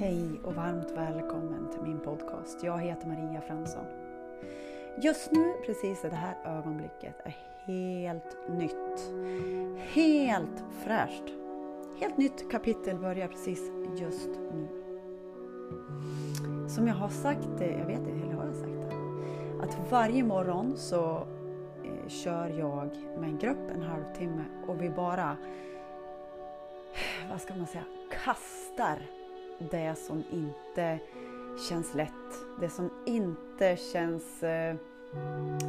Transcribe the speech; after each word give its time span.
Hej 0.00 0.40
och 0.44 0.54
varmt 0.54 0.90
välkommen 0.90 1.70
till 1.70 1.82
min 1.82 2.00
podcast. 2.00 2.62
Jag 2.62 2.78
heter 2.78 3.08
Maria 3.08 3.40
Fransson. 3.40 3.84
Just 5.02 5.32
nu, 5.32 5.52
precis 5.66 6.04
i 6.04 6.08
det 6.08 6.16
här 6.16 6.36
ögonblicket, 6.44 7.14
är 7.24 7.36
helt 7.64 8.36
nytt. 8.48 9.12
Helt 9.78 10.64
fräscht. 10.84 11.24
Helt 12.00 12.16
nytt 12.16 12.50
kapitel 12.50 12.98
börjar 12.98 13.28
precis 13.28 13.60
just 13.96 14.28
nu. 14.28 14.68
Som 16.68 16.88
jag 16.88 16.94
har 16.94 17.08
sagt, 17.08 17.60
eh, 17.60 17.78
jag 17.78 17.86
vet 17.86 17.98
inte, 17.98 18.10
eller 18.10 18.34
har 18.34 18.46
jag 18.46 18.56
sagt 18.56 18.72
det? 18.72 19.62
Att 19.62 19.90
varje 19.90 20.24
morgon 20.24 20.76
så 20.76 21.26
eh, 21.84 22.08
kör 22.08 22.48
jag 22.48 22.90
med 23.18 23.28
en 23.28 23.38
grupp 23.38 23.70
en 23.74 23.82
halvtimme 23.82 24.44
och 24.66 24.82
vi 24.82 24.90
bara, 24.90 25.36
vad 27.30 27.40
ska 27.40 27.54
man 27.54 27.66
säga, 27.66 27.84
kastar 28.24 28.98
det 29.70 29.98
som 29.98 30.24
inte 30.30 30.98
känns 31.68 31.94
lätt, 31.94 32.10
det 32.60 32.68
som 32.68 32.90
inte 33.06 33.76
känns 33.76 34.42
eh, 34.42 34.74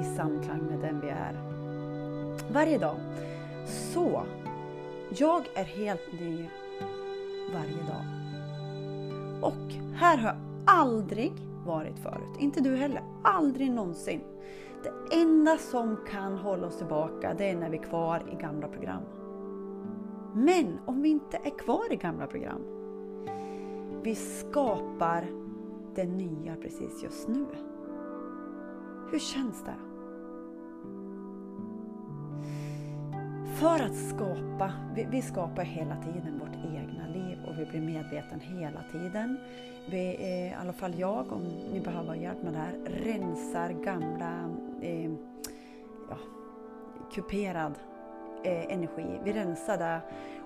i 0.00 0.04
samklang 0.16 0.60
med 0.70 0.78
den 0.80 1.00
vi 1.00 1.08
är. 1.08 1.36
Varje 2.52 2.78
dag. 2.78 2.96
Så, 3.66 4.22
jag 5.10 5.48
är 5.54 5.64
helt 5.64 6.12
ny 6.12 6.48
varje 7.54 7.82
dag. 7.82 8.04
Och 9.42 9.94
här 9.94 10.16
har 10.16 10.28
jag 10.28 10.36
aldrig 10.66 11.32
varit 11.66 11.98
förut. 11.98 12.36
Inte 12.38 12.60
du 12.60 12.76
heller. 12.76 13.02
Aldrig 13.24 13.70
någonsin. 13.70 14.20
Det 14.82 15.16
enda 15.16 15.58
som 15.58 15.96
kan 16.10 16.38
hålla 16.38 16.66
oss 16.66 16.78
tillbaka 16.78 17.34
det 17.38 17.50
är 17.50 17.56
när 17.56 17.70
vi 17.70 17.78
är 17.78 17.82
kvar 17.82 18.22
i 18.32 18.42
gamla 18.42 18.68
program. 18.68 19.02
Men 20.34 20.78
om 20.86 21.02
vi 21.02 21.08
inte 21.08 21.36
är 21.36 21.58
kvar 21.58 21.92
i 21.92 21.96
gamla 21.96 22.26
program 22.26 22.81
vi 24.02 24.14
skapar 24.14 25.26
det 25.94 26.04
nya 26.04 26.56
precis 26.56 27.02
just 27.02 27.28
nu. 27.28 27.46
Hur 29.10 29.18
känns 29.18 29.64
det? 29.64 29.74
För 33.54 33.84
att 33.84 33.96
skapa, 33.96 34.72
vi, 34.94 35.06
vi, 35.10 35.22
skapar 35.22 35.62
hela 35.62 35.96
tiden 35.96 36.38
vårt 36.38 36.56
egna 36.56 37.06
liv 37.06 37.38
och 37.46 37.58
vi 37.58 37.66
blir 37.66 37.80
medveten 37.80 38.40
hela 38.40 38.82
tiden. 38.92 39.38
Vi, 39.90 40.16
eh, 40.20 40.52
I 40.52 40.54
alla 40.60 40.72
fall 40.72 40.98
jag, 40.98 41.32
om 41.32 41.42
ni 41.72 41.80
behöver 41.80 42.14
hjälp 42.14 42.42
med 42.42 42.52
det 42.52 42.58
här, 42.58 42.72
rensar 42.86 43.70
gamla 43.70 44.50
eh, 44.80 45.10
ja, 46.10 46.16
kuperad 47.12 47.78
eh, 48.44 48.72
energi. 48.72 49.20
Vi 49.24 49.32
rensar 49.32 49.78
det 49.78 50.00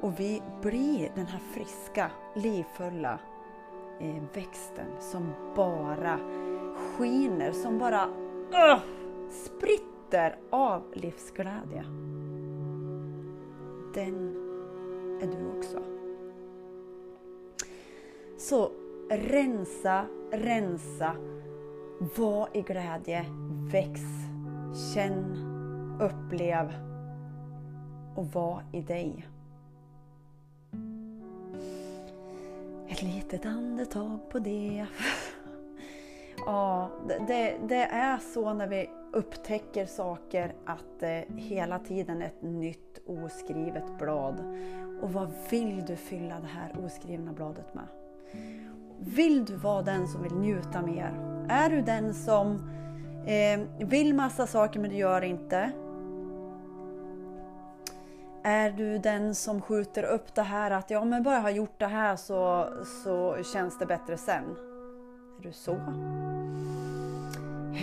och 0.00 0.20
vi 0.20 0.42
blir 0.62 1.12
den 1.14 1.26
här 1.26 1.40
friska, 1.54 2.10
livfulla 2.36 3.18
Eh, 4.00 4.22
växten 4.34 4.86
som 5.00 5.32
bara 5.56 6.18
skiner, 6.74 7.52
som 7.52 7.78
bara 7.78 8.06
uh, 8.06 8.80
spritter 9.30 10.38
av 10.50 10.82
livsglädje. 10.92 11.84
Den 13.94 14.36
är 15.22 15.26
du 15.26 15.58
också. 15.58 15.82
Så 18.38 18.70
rensa, 19.10 20.04
rensa, 20.32 21.16
var 22.16 22.48
i 22.52 22.62
glädje, 22.62 23.24
väx, 23.72 24.00
känn, 24.94 25.36
upplev 26.00 26.72
och 28.16 28.26
var 28.26 28.62
i 28.72 28.80
dig. 28.80 29.29
Ett 33.00 33.06
litet 33.06 33.46
andetag 33.46 34.30
på 34.30 34.38
det. 34.38 34.86
ja, 36.46 36.90
det, 37.26 37.56
det, 37.68 37.84
är 37.84 38.18
så 38.18 38.54
när 38.54 38.66
vi 38.66 38.90
upptäcker 39.12 39.86
saker 39.86 40.54
att 40.66 41.00
det 41.00 41.24
hela 41.36 41.78
tiden 41.78 42.22
är 42.22 42.26
ett 42.26 42.42
nytt 42.42 43.00
oskrivet 43.06 43.98
blad. 43.98 44.34
Och 45.02 45.12
vad 45.12 45.30
vill 45.50 45.84
du 45.86 45.96
fylla 45.96 46.40
det 46.40 46.46
här 46.46 46.84
oskrivna 46.84 47.32
bladet 47.32 47.74
med? 47.74 47.86
Vill 48.98 49.44
du 49.44 49.56
vara 49.56 49.82
den 49.82 50.08
som 50.08 50.22
vill 50.22 50.34
njuta 50.34 50.82
mer? 50.82 51.14
Är 51.48 51.70
du 51.70 51.82
den 51.82 52.14
som 52.14 52.70
eh, 53.26 53.86
vill 53.86 54.14
massa 54.14 54.46
saker 54.46 54.80
men 54.80 54.90
du 54.90 54.96
gör 54.96 55.22
inte? 55.22 55.72
Är 58.42 58.70
du 58.70 58.98
den 58.98 59.34
som 59.34 59.60
skjuter 59.60 60.02
upp 60.02 60.34
det 60.34 60.42
här 60.42 60.70
att 60.70 60.90
ja 60.90 61.04
men 61.04 61.22
bara 61.22 61.34
jag 61.34 61.42
har 61.42 61.50
gjort 61.50 61.78
det 61.78 61.86
här 61.86 62.16
så, 62.16 62.68
så 63.04 63.42
känns 63.52 63.78
det 63.78 63.86
bättre 63.86 64.16
sen? 64.16 64.44
Är 65.38 65.42
du 65.42 65.52
så? 65.52 65.74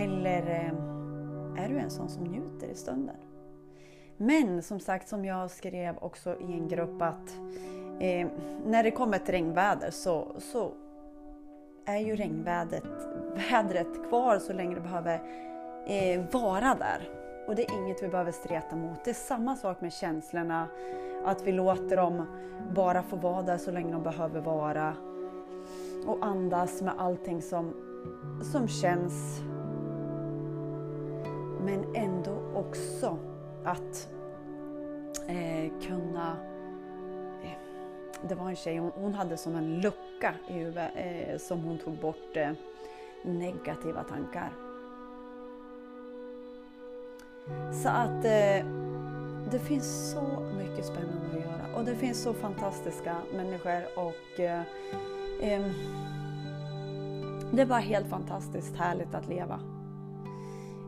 Eller 0.00 0.50
eh, 0.50 1.64
är 1.64 1.68
du 1.68 1.78
en 1.78 1.90
sån 1.90 2.08
som 2.08 2.24
njuter 2.24 2.68
i 2.68 2.74
stunden? 2.74 3.16
Men 4.16 4.62
som 4.62 4.80
sagt, 4.80 5.08
som 5.08 5.24
jag 5.24 5.50
skrev 5.50 5.96
också 6.00 6.40
i 6.40 6.52
en 6.52 6.68
grupp 6.68 7.02
att 7.02 7.36
eh, 8.00 8.28
när 8.66 8.82
det 8.82 8.90
kommer 8.90 9.16
ett 9.16 9.28
regnväder 9.28 9.90
så, 9.90 10.26
så 10.38 10.72
är 11.86 11.98
ju 11.98 12.16
regnvädret 12.16 12.84
vädret 13.50 14.08
kvar 14.08 14.38
så 14.38 14.52
länge 14.52 14.74
det 14.74 14.80
behöver 14.80 15.20
eh, 15.86 16.24
vara 16.32 16.74
där. 16.74 17.23
Och 17.46 17.54
det 17.54 17.70
är 17.70 17.74
inget 17.74 18.02
vi 18.02 18.08
behöver 18.08 18.32
streta 18.32 18.76
mot. 18.76 19.04
Det 19.04 19.10
är 19.10 19.14
samma 19.14 19.56
sak 19.56 19.80
med 19.80 19.92
känslorna. 19.92 20.68
Att 21.24 21.42
vi 21.42 21.52
låter 21.52 21.96
dem 21.96 22.26
bara 22.74 23.02
få 23.02 23.16
vara 23.16 23.42
där 23.42 23.58
så 23.58 23.70
länge 23.70 23.92
de 23.92 24.02
behöver 24.02 24.40
vara. 24.40 24.94
Och 26.06 26.18
andas 26.26 26.82
med 26.82 26.94
allting 26.98 27.42
som, 27.42 27.74
som 28.52 28.68
känns. 28.68 29.40
Men 31.64 31.94
ändå 31.94 32.42
också 32.54 33.18
att 33.64 34.08
eh, 35.28 35.72
kunna... 35.88 36.36
Eh, 37.42 38.28
det 38.28 38.34
var 38.34 38.48
en 38.48 38.56
tjej, 38.56 38.78
hon, 38.78 38.92
hon, 38.94 39.14
hade 39.14 39.36
som 39.36 39.56
en 39.56 39.80
lucka 39.80 40.34
i 40.48 40.52
huvudet 40.52 40.90
eh, 40.94 41.38
som 41.38 41.60
hon 41.64 41.78
tog 41.78 41.98
bort 41.98 42.36
eh, 42.36 42.52
negativa 43.22 44.04
tankar. 44.04 44.52
Så 47.82 47.88
att 47.88 48.24
eh, 48.24 48.66
det 49.50 49.58
finns 49.58 50.10
så 50.10 50.42
mycket 50.58 50.86
spännande 50.86 51.26
att 51.32 51.40
göra 51.40 51.76
och 51.76 51.84
det 51.84 51.94
finns 51.94 52.22
så 52.22 52.34
fantastiska 52.34 53.16
människor 53.36 53.82
och 53.96 54.40
eh, 54.40 54.62
eh, 55.40 55.66
det 57.50 57.64
var 57.64 57.78
helt 57.78 58.06
fantastiskt 58.06 58.76
härligt 58.76 59.14
att 59.14 59.28
leva. 59.28 59.60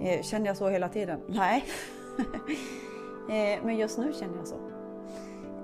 Eh, 0.00 0.22
känner 0.22 0.46
jag 0.46 0.56
så 0.56 0.68
hela 0.68 0.88
tiden? 0.88 1.20
Nej. 1.26 1.64
Eh, 3.20 3.64
men 3.64 3.76
just 3.76 3.98
nu 3.98 4.12
känner 4.12 4.36
jag 4.36 4.46
så. 4.46 4.56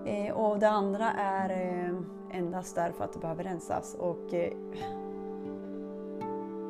Eh, 0.05 0.33
och 0.33 0.59
det 0.59 0.69
andra 0.69 1.13
är 1.13 1.51
eh, 1.51 1.97
endast 2.39 2.75
därför 2.75 3.05
att 3.05 3.13
det 3.13 3.19
behöver 3.19 3.45
rensas 3.45 3.95
och 3.95 4.35
eh, 4.35 4.53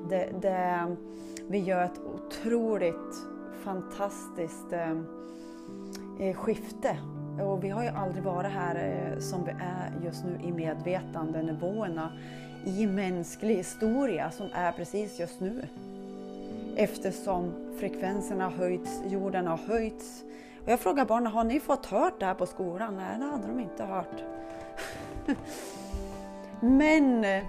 det, 0.09 0.33
det, 0.41 0.97
vi 1.49 1.59
gör 1.59 1.85
ett 1.85 2.01
otroligt 2.15 3.27
fantastiskt 3.65 4.73
ehm, 4.73 5.07
eh, 6.21 6.37
skifte. 6.37 6.97
Och 7.41 7.65
vi 7.65 7.69
har 7.69 7.83
ju 7.83 7.89
aldrig 7.89 8.25
varit 8.25 8.53
här 8.53 8.75
eh, 8.75 9.19
som 9.19 9.45
vi 9.45 9.51
är 9.51 10.05
just 10.05 10.25
nu 10.25 10.39
i 10.45 10.53
medvetandenivåerna 10.53 12.13
i 12.65 12.87
mänsklig 12.87 13.55
historia 13.55 14.31
som 14.31 14.49
är 14.53 14.73
precis 14.73 15.21
just 15.21 15.41
nu. 15.41 15.63
Eftersom 16.77 17.53
frekvenserna 17.81 18.45
har 18.45 18.51
höjts, 18.51 19.03
jorden 19.07 19.47
har 19.47 19.57
höjts. 19.57 20.25
Och 20.65 20.73
jag 20.73 20.81
frågar 20.81 21.05
barnen, 21.05 21.33
har 21.33 21.45
ni 21.45 21.61
fått 21.61 21.87
hört 21.87 22.21
det 22.21 22.27
här 22.27 22.35
på 22.35 22.47
skolan? 22.47 22.97
Nej, 22.97 23.19
det 23.19 23.25
hade 23.25 23.47
de 23.47 23.61
inte 23.61 23.85
hört. 23.85 24.23
Men, 26.61 27.25
eh, 27.25 27.45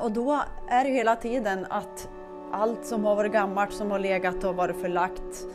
och 0.00 0.12
då 0.12 0.42
är 0.68 0.84
det 0.84 0.90
hela 0.90 1.16
tiden 1.16 1.66
att 1.70 2.08
allt 2.52 2.86
som 2.86 3.04
har 3.04 3.16
varit 3.16 3.32
gammalt, 3.32 3.72
som 3.72 3.90
har 3.90 3.98
legat 3.98 4.44
och 4.44 4.56
varit 4.56 4.80
förlagt 4.80 5.46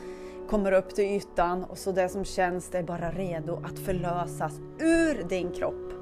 kommer 0.50 0.72
upp 0.72 0.96
till 0.96 1.06
ytan 1.06 1.64
och 1.64 1.78
så 1.78 1.92
det 1.92 2.10
som 2.10 2.26
känns 2.26 2.70
det 2.70 2.78
är 2.78 2.84
bara 2.84 3.12
redo 3.12 3.62
att 3.66 3.80
förlösas 3.80 4.60
ur 4.80 5.24
din 5.24 5.52
kropp. 5.52 5.94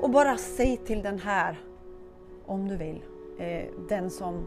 Och 0.00 0.10
bara 0.10 0.36
säg 0.36 0.76
till 0.76 1.02
den 1.02 1.18
här, 1.18 1.60
om 2.46 2.68
du 2.68 2.76
vill, 2.76 3.02
eh, 3.38 3.64
den 3.88 4.10
som, 4.10 4.46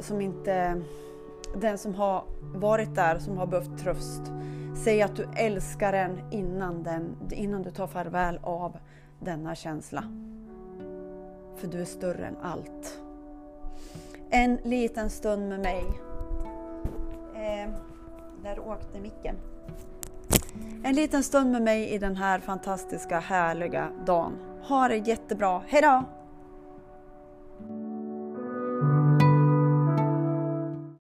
som 0.00 0.20
inte 0.20 0.82
den 1.54 1.78
som 1.78 1.94
har 1.94 2.24
varit 2.54 2.94
där, 2.94 3.18
som 3.18 3.36
har 3.36 3.46
behövt 3.46 3.78
tröst. 3.78 4.22
Säg 4.84 5.02
att 5.02 5.16
du 5.16 5.28
älskar 5.36 5.92
den 5.92 6.20
innan, 6.30 6.82
den, 6.82 7.16
innan 7.30 7.62
du 7.62 7.70
tar 7.70 7.86
farväl 7.86 8.40
av 8.42 8.78
denna 9.20 9.54
känsla. 9.54 10.04
För 11.56 11.66
du 11.66 11.80
är 11.80 11.84
större 11.84 12.26
än 12.26 12.36
allt 12.42 13.05
en 14.30 14.58
liten 14.62 15.10
stund 15.10 15.48
med 15.48 15.60
mig. 15.60 15.84
Eh, 17.34 17.70
där 18.42 18.58
åkte 18.58 19.00
micken. 19.00 19.36
En 20.84 20.94
liten 20.94 21.22
stund 21.22 21.52
med 21.52 21.62
mig 21.62 21.90
i 21.90 21.98
den 21.98 22.16
här 22.16 22.38
fantastiska 22.38 23.18
härliga 23.20 23.88
dagen. 24.06 24.32
Ha 24.62 24.88
det 24.88 24.96
jättebra. 24.96 25.62
Hejdå! 25.66 26.04